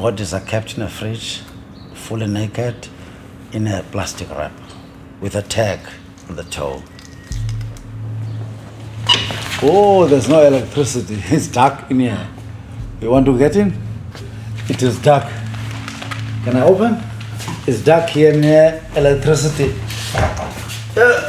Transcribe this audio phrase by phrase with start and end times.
[0.00, 1.42] bodies are kept in a fridge,
[1.92, 2.88] fully naked,
[3.52, 4.52] in a plastic wrap,
[5.20, 5.78] with a tag
[6.28, 6.82] on the toe.
[9.62, 11.22] Oh, there's no electricity.
[11.36, 12.26] It's dark in here.
[13.02, 13.74] You want to get in?
[14.70, 15.30] It is dark.
[16.44, 17.02] Can I open?
[17.66, 19.74] It's dark here near electricity.
[20.96, 21.26] Uh.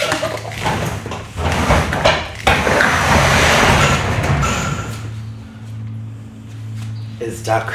[7.20, 7.74] It's dark.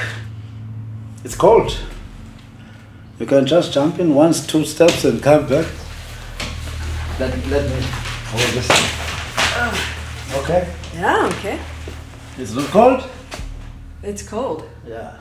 [1.27, 1.77] It's cold.
[3.19, 5.67] You can just jump in once, two steps and come back.
[7.19, 7.81] Let, let me
[8.31, 8.71] hold this.
[10.37, 10.73] Okay?
[10.95, 11.59] Yeah, okay.
[12.39, 13.11] It's not cold?
[14.05, 14.69] It's cold.
[14.87, 15.17] Yeah.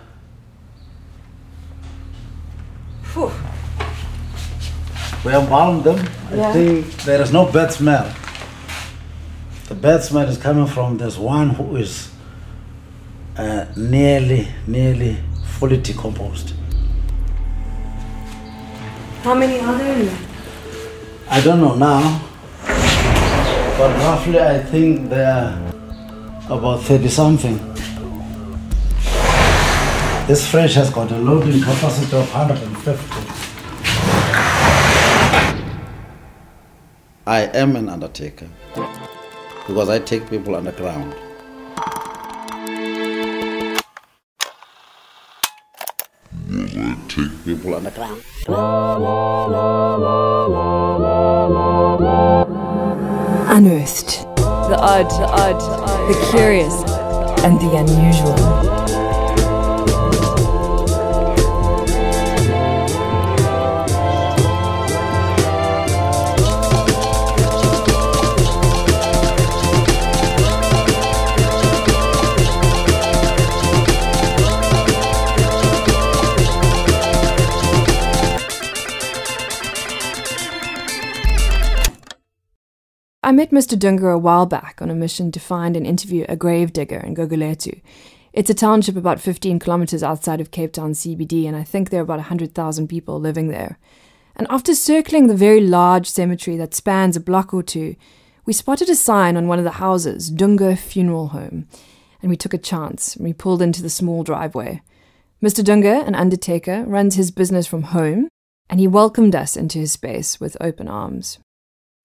[3.02, 3.32] Phew.
[5.26, 6.08] We embalmed them.
[6.30, 6.54] I Yeah.
[6.54, 8.14] think there is no bad smell.
[9.70, 12.10] The bad smell is coming from this one who is
[13.38, 15.18] uh, nearly, nearly
[15.60, 16.54] fully decomposed.
[19.24, 20.18] How many are there in there?
[21.30, 22.22] I don't know now,
[23.78, 25.58] but roughly I think there are
[26.58, 27.58] about 30 something.
[30.28, 33.46] This fridge has got a loading capacity of 150.
[37.28, 38.48] I am an undertaker
[39.68, 41.16] because I take people underground.
[47.16, 48.22] Take people underground.
[53.56, 54.26] Unearthed.
[54.36, 55.60] The odd, the odd,
[56.10, 56.74] the curious,
[57.44, 59.05] and the unusual.
[83.26, 83.76] I met Mr.
[83.76, 87.16] Dunga a while back on a mission to find and interview a grave digger in
[87.16, 87.82] Gugulethu.
[88.34, 92.02] It's a township about 15 kilometers outside of Cape Town CBD, and I think there
[92.02, 93.80] are about 100,000 people living there.
[94.36, 97.96] And after circling the very large cemetery that spans a block or two,
[98.46, 101.68] we spotted a sign on one of the houses, Dunga Funeral Home,
[102.22, 103.18] and we took a chance.
[103.18, 104.84] We pulled into the small driveway.
[105.42, 105.64] Mr.
[105.64, 108.28] Dunga, an undertaker, runs his business from home,
[108.70, 111.40] and he welcomed us into his space with open arms.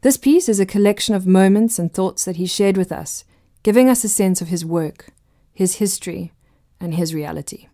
[0.03, 3.25] This piece is a collection of moments and thoughts that he shared with us,
[3.63, 5.09] giving us a sense of his work,
[5.53, 6.33] his history,
[6.81, 7.69] and his reality.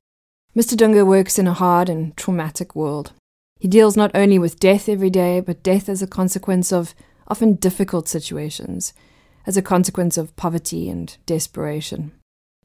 [0.56, 0.74] Mr.
[0.74, 3.12] Dunga works in a hard and traumatic world.
[3.60, 6.96] He deals not only with death every day, but death as a consequence of
[7.28, 8.92] often difficult situations,
[9.46, 12.10] as a consequence of poverty and desperation.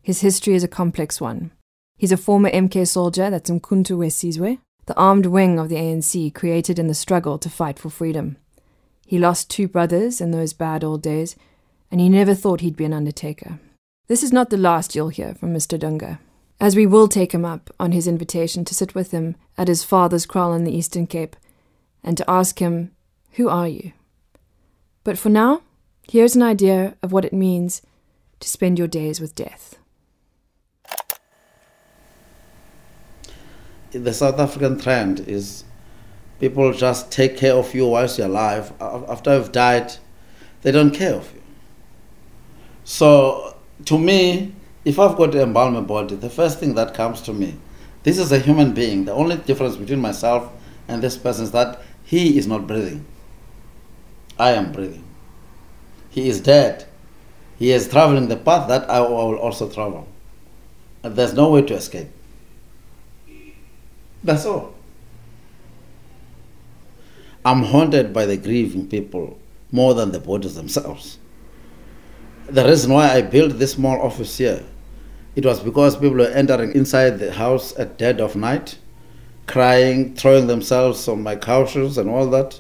[0.02, 1.52] His history is a complex one.
[1.98, 4.58] He's a former MK soldier, that's Mkhonto weSizwe,
[4.88, 8.38] the armed wing of the ANC created in the struggle to fight for freedom.
[9.12, 11.36] He lost two brothers in those bad old days,
[11.92, 13.60] and he never thought he'd be an undertaker.
[14.08, 15.78] This is not the last you'll hear from Mr.
[15.78, 16.20] Dunga,
[16.62, 19.84] as we will take him up on his invitation to sit with him at his
[19.84, 21.36] father's kraal in the Eastern Cape
[22.02, 22.92] and to ask him,
[23.32, 23.92] Who are you?
[25.04, 25.64] But for now,
[26.10, 27.82] here's an idea of what it means
[28.40, 29.78] to spend your days with death.
[33.92, 35.66] The South African trend is
[36.42, 38.74] people just take care of you whilst you're alive.
[38.82, 39.94] After you've died,
[40.64, 41.42] they don't care of you.
[42.84, 47.22] So, to me, if I've got to embalm a body, the first thing that comes
[47.22, 47.58] to me,
[48.02, 49.06] this is a human being.
[49.06, 50.52] The only difference between myself
[50.88, 53.06] and this person is that he is not breathing.
[54.40, 55.04] I am breathing.
[56.10, 56.88] He is dead.
[57.60, 60.08] He is traveling the path that I will also travel.
[61.04, 62.08] And there's no way to escape.
[64.24, 64.74] That's all.
[67.44, 69.40] I'm haunted by the grieving people
[69.72, 71.18] more than the bodies themselves.
[72.48, 74.64] The reason why I built this small office here,
[75.36, 78.78] it was because people were entering inside the house at dead of night,
[79.48, 82.60] crying, throwing themselves on my couches and all that.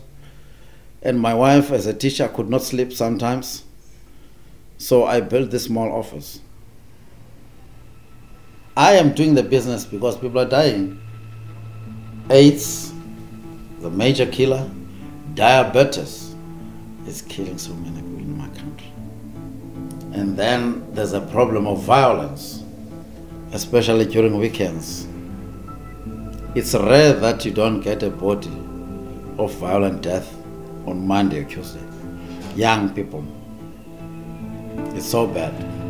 [1.03, 3.65] And my wife, as a teacher, could not sleep sometimes.
[4.77, 6.39] So I built this small office.
[8.75, 10.99] I am doing the business because people are dying.
[12.29, 12.90] AIDS,
[13.81, 14.69] the major killer,
[15.33, 16.35] diabetes
[17.07, 18.91] is killing so many people in my country.
[20.13, 22.63] And then there's a problem of violence,
[23.53, 25.07] especially during weekends.
[26.53, 28.51] It's rare that you don't get a body
[29.39, 30.31] of violent death
[30.85, 31.81] on Monday or Tuesday.
[32.55, 33.25] Young people.
[34.95, 35.80] It's so bad.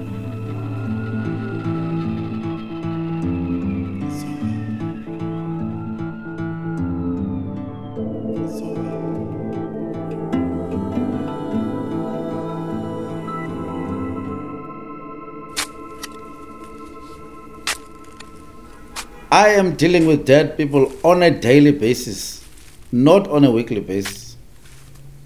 [19.41, 22.45] I am dealing with dead people on a daily basis,
[22.91, 24.37] not on a weekly basis.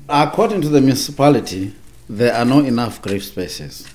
[0.08, 1.76] According to the municipality,
[2.08, 3.86] there are not enough grave spaces.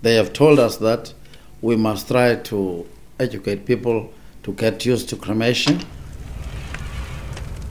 [0.00, 1.12] They have told us that
[1.60, 2.86] we must try to
[3.18, 4.12] educate people
[4.44, 5.80] to get used to cremation,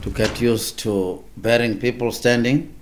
[0.02, 2.74] to get used to burying people standing,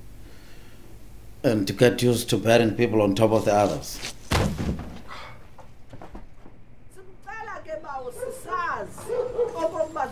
[1.44, 4.14] and to get used to burying people on top of the others.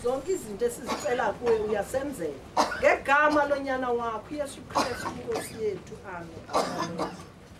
[0.09, 1.35] Zonke izinto esizicela
[1.69, 2.33] uyasenzela
[2.79, 5.95] ngegama lonyana wakho uyesu kristu inkosi yethu.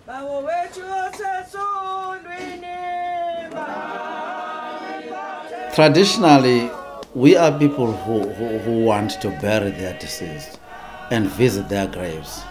[0.07, 0.81] Bawo wethu
[5.75, 6.71] Traditionally,
[7.15, 10.59] we are people who, who, who want to bury their deceased
[11.11, 12.43] and visit their graves.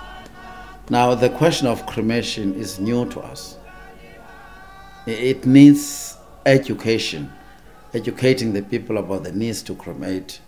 [0.90, 3.58] Now, the question of cremation is new to us.
[5.08, 6.16] It needs
[6.46, 7.32] education,
[7.98, 10.40] educating the people about the needs to cremate,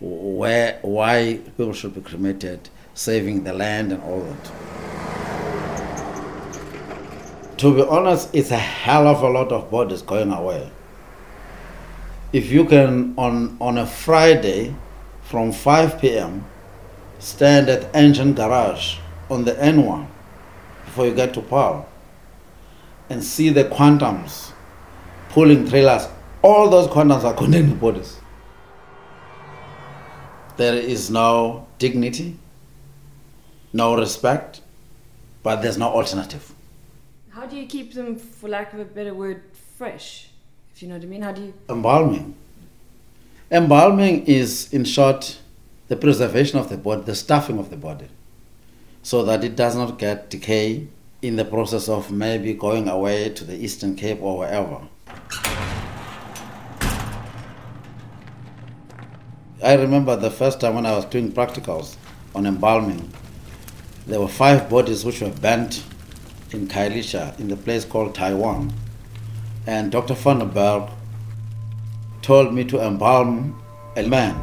[0.00, 4.52] where, why people should be cremated, saving the land, and all that.
[7.58, 10.70] To be honest, it's a hell of a lot of bodies going away
[12.32, 14.74] if you can on on a Friday
[15.22, 16.44] from 5 p.m.
[17.18, 18.98] stand at Engen garage
[19.30, 20.06] on the N1
[20.84, 21.86] before you get to Paarl
[23.10, 24.52] and see the quantums
[25.30, 26.08] pulling trailers,
[26.42, 28.20] all those quantums are condemned bodies.
[30.56, 32.38] There is no dignity,
[33.72, 34.60] no respect,
[35.42, 36.52] but there's no alternative.
[37.30, 39.42] How do you keep them, for lack of a better word,
[39.76, 40.30] fresh?
[40.74, 41.22] If you know what I mean?
[41.22, 41.54] How do you.
[41.68, 42.34] Embalming.
[43.50, 45.38] Embalming is, in short,
[45.86, 48.08] the preservation of the body, the stuffing of the body,
[49.02, 50.88] so that it does not get decay
[51.22, 54.80] in the process of maybe going away to the Eastern Cape or wherever.
[59.62, 61.96] I remember the first time when I was doing practicals
[62.32, 63.12] on embalming,
[64.06, 65.82] there were five bodies which were burnt
[66.52, 68.72] in Khayelitsha in the place called Taiwan.
[69.66, 70.14] And Dr.
[70.14, 70.88] Vandenberg
[72.22, 73.60] told me to embalm
[73.96, 74.36] a man.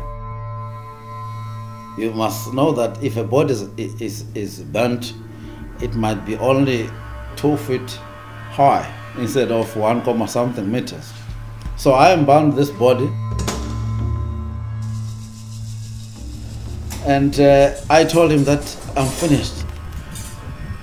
[1.97, 3.69] You must know that if a body is,
[4.01, 5.13] is, is burnt,
[5.81, 6.89] it might be only
[7.37, 7.89] two feet
[8.51, 8.85] high
[9.17, 11.13] instead of one comma something meters.
[11.77, 13.09] So I embalmed this body.
[17.05, 18.61] And uh, I told him that
[18.97, 19.63] I'm finished.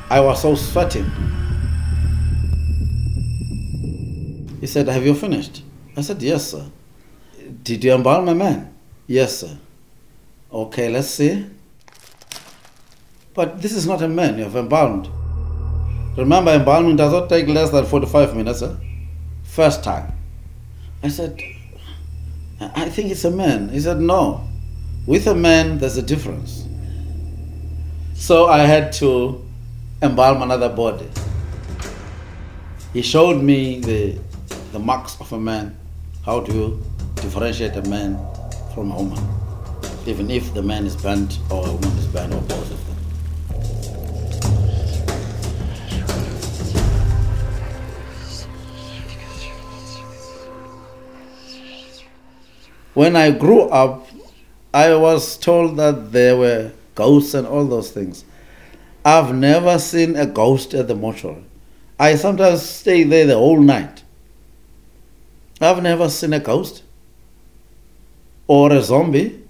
[0.09, 1.11] I was so sweating.
[4.61, 5.63] He said, Have you finished?
[5.97, 6.65] I said, Yes, sir.
[7.65, 8.73] Did you embalm my man?
[9.09, 9.59] Yes, sir.
[10.53, 11.45] Okay, let's see.
[13.35, 15.09] But this is not a man you have embalmed.
[16.17, 18.79] Remember, embalming does not take less than 45 minutes, sir.
[19.43, 20.13] First time.
[21.03, 21.41] I said,
[22.61, 23.71] I think it's a man.
[23.71, 24.49] He said, No.
[25.05, 26.65] With a man, there's a difference.
[28.15, 29.45] So I had to
[30.01, 31.09] embalm another body.
[32.93, 34.17] He showed me the,
[34.71, 35.77] the marks of a man.
[36.25, 36.83] How do you
[37.17, 38.17] differentiate a man
[38.75, 39.19] from a woman?
[40.07, 42.97] Even if the man is burnt or a woman is burnt or both of them.
[52.95, 54.07] When I grew up,
[54.75, 58.25] I was told that there were ghosts and all those things.
[59.05, 61.45] I've never seen a ghost at the mortuary.
[61.99, 64.03] I sometimes stay there the whole night.
[65.61, 66.83] I've never seen a ghost
[68.47, 69.43] or a zombie,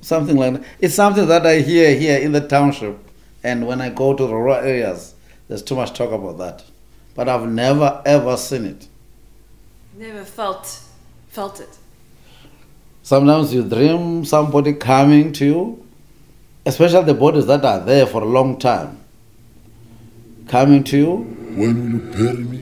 [0.00, 0.64] something like that.
[0.78, 2.96] It's something that I hear here in the township,
[3.42, 5.14] and when I go to the rural areas,
[5.48, 6.64] there's too much talk about that.
[7.14, 8.86] But I've never ever seen it.
[9.96, 10.80] Never felt
[11.28, 11.78] felt it.
[13.02, 15.86] Sometimes you dream somebody coming to you,
[16.66, 18.98] especially the bodies that are there for a long time,
[20.46, 21.14] coming to you.
[21.56, 22.58] When will you bury me?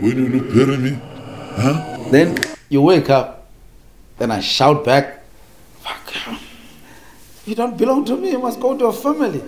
[0.00, 0.98] When will you bury me?
[1.56, 2.08] Huh?
[2.10, 2.38] Then
[2.68, 3.48] you wake up,
[4.18, 5.22] then I shout back,
[5.80, 6.14] Fuck,
[7.46, 9.42] you don't belong to me, you must go to a family.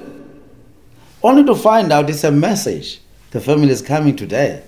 [1.22, 3.00] Only to find out it's a message.
[3.30, 4.62] The family is coming today.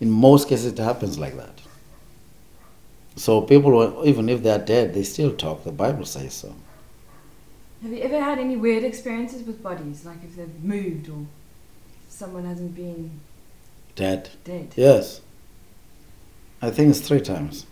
[0.00, 1.55] In most cases, it happens like that.
[3.16, 5.64] So people, even if they are dead, they still talk.
[5.64, 6.54] The Bible says so.
[7.82, 10.04] Have you ever had any weird experiences with bodies?
[10.04, 11.26] Like if they've moved or
[12.08, 13.20] someone hasn't been
[13.94, 14.28] Dead.
[14.44, 14.74] dead?
[14.76, 15.22] Yes.
[16.60, 17.64] I think it's three times.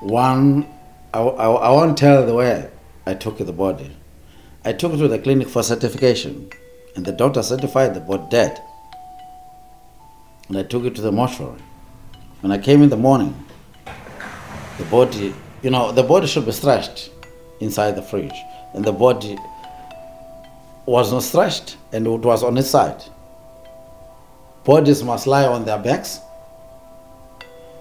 [0.00, 0.68] One,
[1.14, 2.68] I, I, I won't tell the way
[3.06, 3.96] I took the body.
[4.64, 6.50] I took it to the clinic for certification,
[6.96, 8.60] and the doctor certified the body dead.
[10.48, 11.60] And I took it to the mortuary
[12.40, 13.34] When I came in the morning,
[14.78, 17.10] the body, you know, the body should be stretched
[17.60, 18.38] inside the fridge,
[18.74, 19.36] and the body
[20.86, 23.02] was not stretched and it was on its side.
[24.64, 26.20] Bodies must lie on their backs,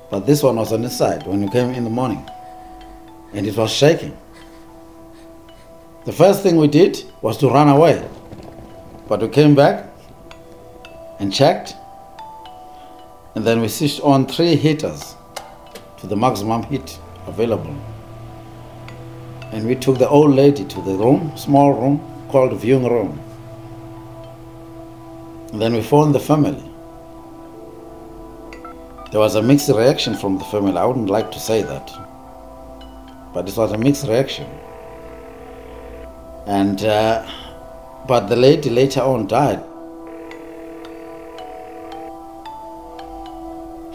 [0.10, 2.28] but this one was on its side when you came in the morning,
[3.34, 4.18] and it was shaking.
[6.06, 8.04] The first thing we did was to run away,
[9.08, 9.86] but we came back
[11.20, 11.76] and checked,
[13.38, 15.15] and then we switched on three heaters
[15.98, 17.77] to the maximum heat available.
[19.51, 23.20] And we took the old lady to the room, small room called viewing room.
[25.51, 26.63] And then we phoned the family.
[29.12, 30.75] There was a mixed reaction from the family.
[30.75, 31.91] I wouldn't like to say that,
[33.36, 34.50] but it was a mixed reaction.
[36.48, 37.24] And uh,
[38.08, 39.67] but the lady later on died.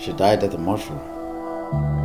[0.02, 2.01] She died at the mortuary.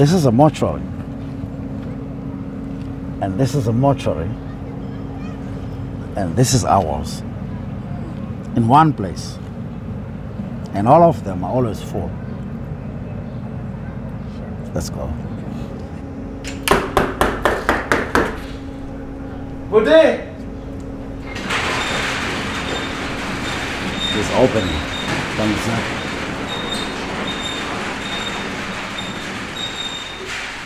[0.00, 0.80] This is a mortuary.
[3.20, 4.30] And this is a mortuary.
[6.16, 7.20] And this is ours.
[8.56, 9.38] In one place.
[10.72, 12.10] And all of them are always full.
[14.72, 15.12] Let's go.
[19.70, 20.34] Good day.
[24.16, 24.80] It's opening.
[25.36, 25.99] Thumbs up.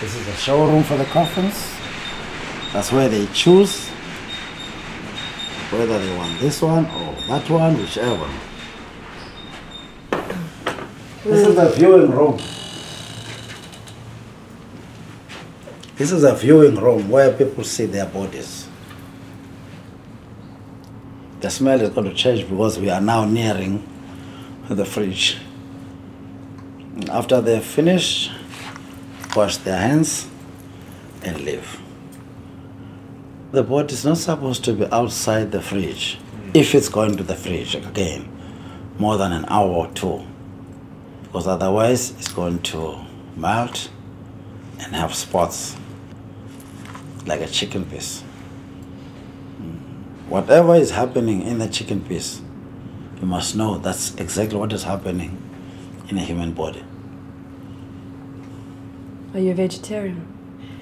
[0.05, 1.75] This is a showroom for the coffins.
[2.75, 3.89] That's where they choose
[5.71, 8.29] whether they want this one or that one, whichever.
[11.25, 12.37] This is the viewing room.
[15.97, 18.69] This is a viewing room where people see their bodies.
[21.41, 23.89] The smell is going to change because we are now nearing
[24.69, 25.39] the fridge.
[27.09, 28.33] After they're finished,
[29.35, 30.29] wash their hands
[31.23, 31.81] and leave.
[33.53, 36.50] The body is not supposed to be outside the fridge hmm.
[36.55, 38.29] if it's going to the fridge again
[38.99, 40.25] more than an hour or two
[41.23, 42.97] because otherwise it's going to
[43.37, 43.91] melt
[44.79, 45.76] and have spots
[47.26, 48.21] like a chicken piece.
[49.59, 49.76] Hmm.
[50.29, 52.41] Whatever is happening in the chicken piece,
[53.21, 55.41] you must know that's exactly what is happening
[56.09, 56.85] in a human body.
[59.35, 60.25] Are you a vegetarian?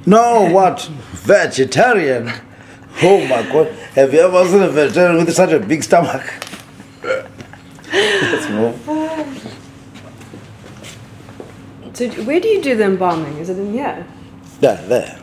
[0.05, 0.83] No, what?
[1.13, 2.31] Vegetarian?
[3.01, 3.69] Oh my god.
[3.95, 6.23] Have you ever seen a vegetarian with such a big stomach?
[7.03, 8.79] Let's move.
[11.95, 13.39] So, where do you do the embalming?
[13.39, 14.07] Is it in here?
[14.61, 15.19] There, there.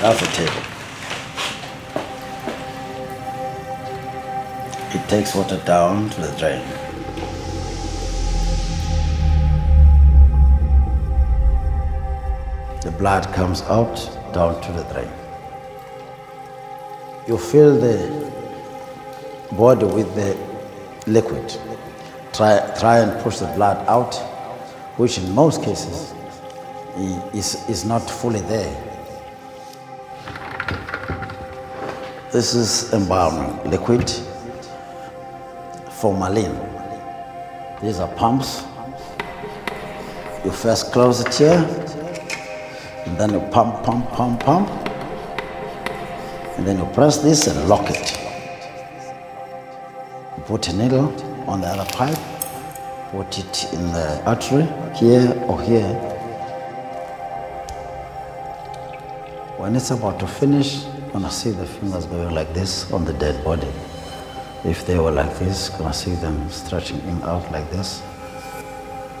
[0.00, 0.62] That's the table.
[4.94, 6.85] It takes water down to the drain.
[12.98, 13.94] Blood comes out
[14.32, 15.10] down to the drain.
[17.26, 18.32] You fill the
[19.52, 20.36] body with the
[21.06, 21.56] liquid.
[22.32, 24.14] Try, try and push the blood out,
[24.96, 26.14] which in most cases
[27.34, 28.82] is, is not fully there.
[32.32, 34.10] This is embalming liquid,
[35.90, 36.54] formalin.
[37.82, 38.64] These are pumps.
[40.44, 41.86] You first close it here,
[43.06, 44.68] and then you pump, pump, pump, pump,
[46.58, 48.18] and then you press this and lock it.
[50.36, 51.14] You put a needle
[51.48, 52.18] on the other pipe,
[53.12, 55.94] put it in the artery here or here.
[59.56, 63.12] When it's about to finish, you're gonna see the fingers going like this on the
[63.14, 63.68] dead body.
[64.64, 68.02] If they were like this, gonna see them stretching in out like this.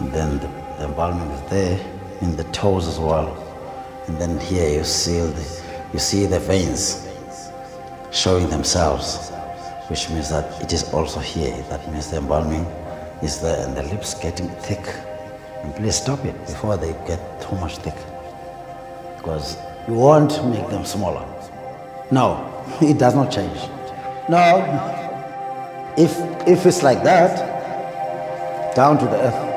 [0.00, 1.80] And then the, the embalming is there
[2.20, 3.45] in the toes as well.
[4.06, 7.08] And then here you see the, you see the veins
[8.12, 9.30] showing themselves,
[9.88, 11.56] which means that it is also here.
[11.70, 12.64] That means the embalming
[13.22, 14.86] is there and the lips getting thick.
[15.62, 17.96] And please stop it before they get too much thick.
[19.16, 19.56] Because
[19.88, 21.26] you won't make them smaller.
[22.10, 23.58] No, it does not change.
[24.28, 24.62] No,
[25.96, 29.55] if, if it's like that, down to the earth.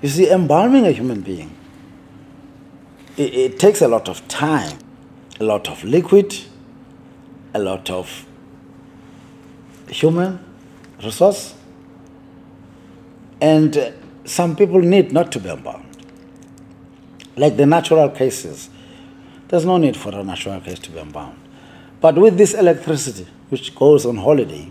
[0.00, 1.54] You see, embalming a human being,
[3.16, 4.78] it, it takes a lot of time,
[5.40, 6.36] a lot of liquid,
[7.52, 8.26] a lot of
[9.88, 10.38] human
[11.02, 11.54] resource,
[13.40, 13.90] and uh,
[14.24, 15.84] some people need not to be embalmed.
[17.36, 18.68] Like the natural cases,
[19.48, 21.38] there's no need for a natural case to be embalmed.
[22.00, 24.70] But with this electricity, which goes on holiday,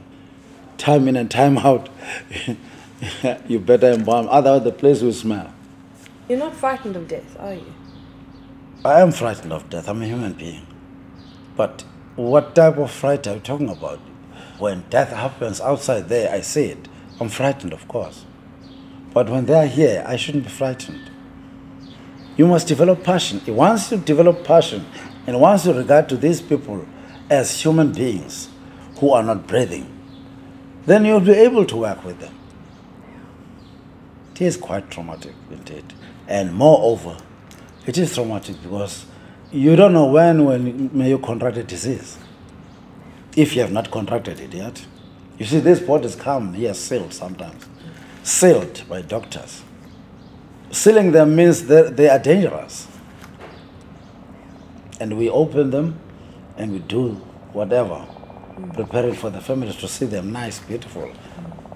[0.77, 1.89] time in and time out,
[3.47, 5.53] you better embalm, otherwise the place will smell.
[6.27, 7.73] You're not frightened of death, are you?
[8.83, 9.89] I am frightened of death.
[9.89, 10.65] I'm a human being.
[11.55, 11.83] But
[12.15, 13.99] what type of fright are you talking about?
[14.59, 16.87] When death happens outside there, I see it.
[17.19, 18.25] I'm frightened, of course.
[19.13, 21.09] But when they are here, I shouldn't be frightened.
[22.37, 23.41] You must develop passion.
[23.47, 24.85] Once you develop passion,
[25.25, 26.85] and once you regard to these people
[27.29, 28.49] as human beings
[28.99, 29.91] who are not breathing,
[30.85, 32.37] then you'll be able to work with them.
[34.38, 35.84] It is quite traumatic, indeed.
[36.27, 37.17] And moreover,
[37.88, 39.08] it is traumatic because
[39.51, 42.20] you don't know when when may you contract a disease.
[43.36, 44.86] If you have not contracted it yet.
[45.39, 47.65] You see, these bodies come here sealed sometimes,
[48.22, 49.63] sealed by doctors.
[50.69, 52.88] Sealing them means they are dangerous.
[55.00, 56.00] And we open them
[56.58, 57.13] and we do
[57.54, 58.06] whatever,
[58.76, 61.12] preparing for the families to see them nice, beautiful,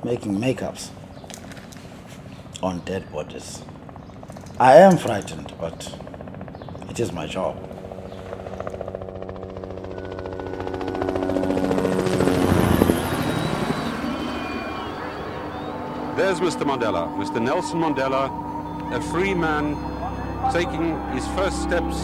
[0.04, 0.92] making makeups
[2.64, 3.62] on dead bodies.
[4.60, 5.96] I am frightened, but
[6.90, 7.56] it is my job.
[16.16, 16.64] There's Mr.
[16.64, 17.42] Mandela, Mr.
[17.42, 18.30] Nelson Mandela,
[18.94, 19.76] a free man
[20.52, 21.98] taking his first steps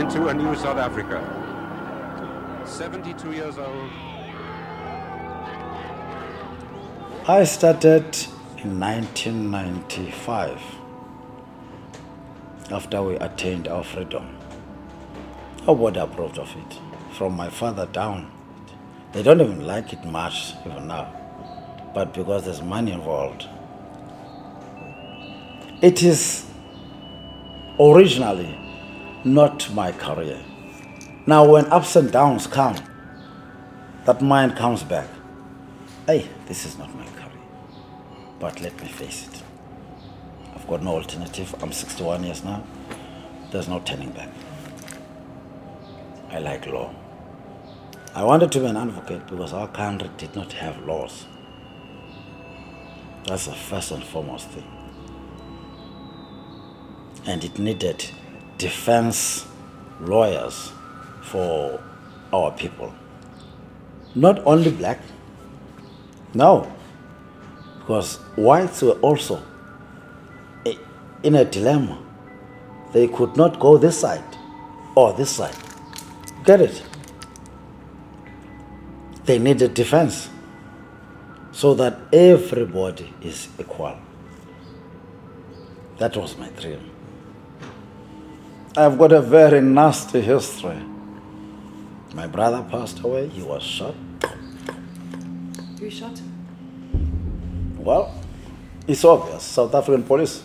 [0.00, 1.20] into a new South Africa.
[2.64, 3.90] 72 years old.
[7.28, 8.16] I started
[8.62, 10.60] in 1995
[12.70, 14.36] after we attained our freedom.
[15.66, 16.78] Nobody approved of it,
[17.16, 18.30] from my father down.
[19.12, 21.10] They don't even like it much even now,
[21.94, 23.48] but because there's money involved.
[25.80, 26.46] It is
[27.80, 28.58] originally
[29.24, 30.38] not my career.
[31.26, 32.76] Now, when ups and downs come,
[34.04, 35.08] that mind comes back.
[36.06, 37.19] Hey, this is not my career.
[38.40, 39.42] But let me face it.
[40.54, 41.54] I've got no alternative.
[41.62, 42.64] I'm 61 years now.
[43.50, 44.30] There's no turning back.
[46.30, 46.94] I like law.
[48.14, 51.26] I wanted to be an advocate because our country did not have laws.
[53.26, 54.66] That's the first and foremost thing.
[57.26, 58.04] And it needed
[58.56, 59.46] defense
[60.00, 60.72] lawyers
[61.22, 61.82] for
[62.32, 62.94] our people.
[64.14, 64.98] Not only black,
[66.32, 66.72] no,
[67.90, 69.42] because whites were also
[71.24, 72.00] in a dilemma.
[72.92, 74.36] They could not go this side
[74.94, 75.56] or this side.
[76.44, 76.84] Get it?
[79.24, 80.30] They needed defense
[81.50, 83.98] so that everybody is equal.
[85.98, 86.88] That was my dream.
[88.76, 90.80] I've got a very nasty history.
[92.14, 93.96] My brother passed away, he was shot.
[95.80, 96.29] Who shot him?
[97.82, 98.14] Well,
[98.86, 100.42] it's obvious South African police.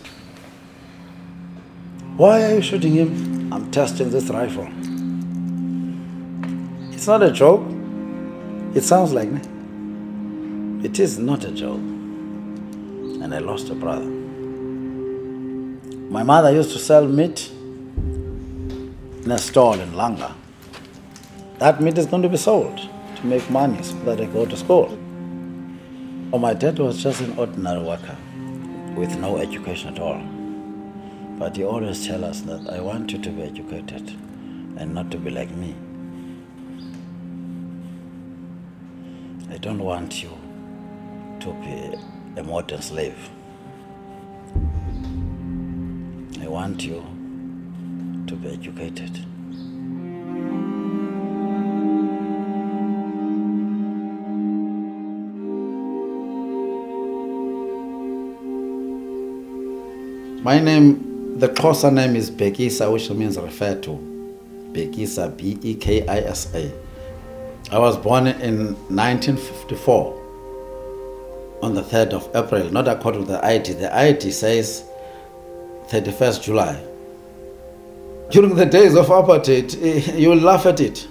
[2.16, 3.52] Why are you shooting him?
[3.52, 4.66] I'm testing this rifle.
[6.94, 7.60] It's not a joke.
[8.74, 9.42] It sounds like me.
[10.82, 11.76] It is not a joke.
[11.76, 14.06] And I lost a brother.
[16.10, 17.50] My mother used to sell meat
[19.24, 20.32] in a stall in Langa.
[21.58, 24.56] That meat is going to be sold to make money so that I go to
[24.56, 24.98] school.
[26.32, 28.16] Oh, my dad was just an ordinary worker
[28.96, 30.20] with no education at all.
[31.38, 34.10] But he always tell us that I want you to be educated
[34.76, 35.76] and not to be like me.
[39.50, 40.30] I don't want you
[41.40, 43.30] to be a modern slave.
[46.40, 47.04] I want you
[48.26, 49.24] to be educated.
[60.46, 63.90] My name, the Xhosa name is Bekisa, which means refer to.
[64.70, 66.70] Bekisa, B E K I S A.
[67.72, 73.72] I was born in 1954 on the 3rd of April, not according to the ID.
[73.72, 74.84] The ID says
[75.88, 76.80] 31st July.
[78.30, 81.08] During the days of apartheid, eh, you laugh at it.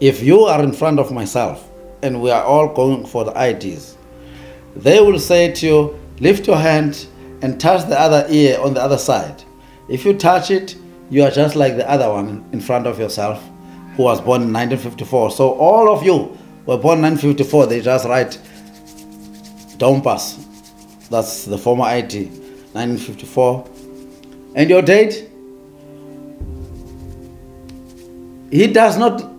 [0.00, 1.64] If you are in front of myself
[2.02, 3.96] and we are all going for the IDs,
[4.74, 7.06] they will say to you, lift your hand
[7.42, 9.42] and touch the other ear on the other side.
[9.88, 10.76] If you touch it,
[11.10, 13.42] you are just like the other one in front of yourself
[13.96, 15.30] who was born in 1954.
[15.30, 18.38] So all of you were born in 1954, they just write
[19.78, 20.42] Dompas.
[21.08, 22.26] That's the former ID,
[22.72, 23.70] 1954.
[24.56, 25.30] And your date?
[28.50, 29.30] He does not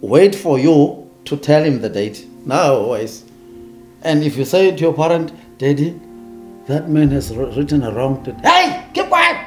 [0.00, 2.26] wait for you to tell him the date.
[2.44, 3.24] No, always.
[4.02, 6.00] And if you say to your parent, Daddy,
[6.66, 8.40] that man has written a wrong date.
[8.42, 9.46] Hey, keep quiet!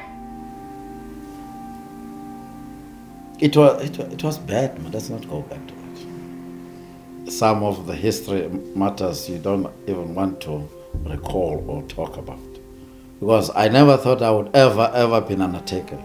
[3.39, 4.91] It was, it, wa- it was bad, man.
[4.91, 7.31] Let's not go back to it.
[7.31, 10.67] Some of the history matters you don't even want to
[11.03, 12.39] recall or talk about.
[13.19, 15.99] Because I never thought I would ever, ever be an undertaker.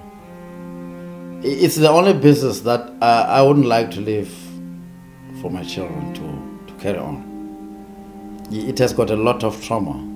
[1.42, 4.28] It's the only business that uh, I wouldn't like to leave
[5.40, 7.26] for my children to, to carry on.
[8.50, 10.06] It has got a lot of trauma.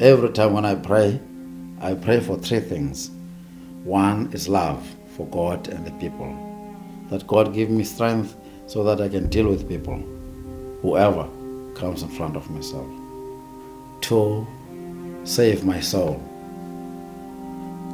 [0.00, 1.20] Every time when I pray,
[1.80, 3.10] I pray for three things.
[3.82, 6.32] One is love for God and the people.
[7.10, 8.36] That God give me strength
[8.68, 9.96] so that I can deal with people,
[10.82, 11.28] whoever
[11.74, 12.86] comes in front of myself.
[14.00, 14.46] Two,
[15.24, 16.22] save my soul.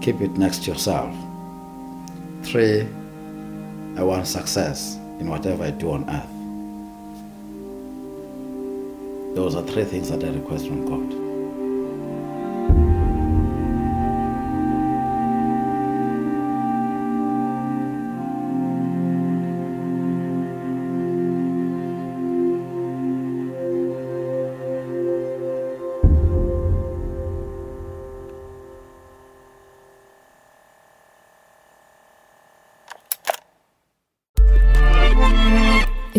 [0.02, 1.16] Keep it next to yourself.
[2.42, 2.86] Three,
[3.96, 6.28] I want success in whatever I do on earth.
[9.34, 11.23] Those are three things that I request from God.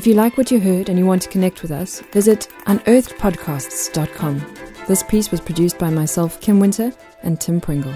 [0.06, 4.54] If you like what you heard and you want to connect with us, visit unearthedpodcasts.com.
[4.88, 7.92] This piece was produced by myself, Kim Winter, and Tim Pringle.